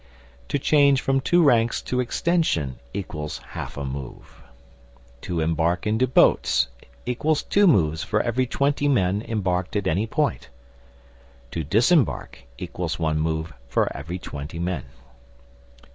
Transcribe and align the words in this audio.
To 0.47 0.57
change 0.57 0.99
from 0.99 1.21
two 1.21 1.43
ranks 1.43 1.79
to 1.83 1.99
extension 1.99 2.79
= 3.11 3.45
half 3.49 3.77
a 3.77 3.85
move. 3.85 4.41
To 5.21 5.39
embark 5.39 5.85
into 5.85 6.07
boats 6.07 6.69
= 7.13 7.33
two 7.51 7.67
moves 7.67 8.03
for 8.03 8.19
every 8.19 8.47
twenty 8.47 8.87
men 8.87 9.21
embarked 9.21 9.75
at 9.75 9.85
any 9.85 10.07
point. 10.07 10.49
To 11.51 11.63
disembark 11.63 12.39
= 12.73 12.75
one 12.97 13.19
move 13.19 13.53
for 13.67 13.95
every 13.95 14.17
twenty 14.17 14.57
men. 14.57 14.85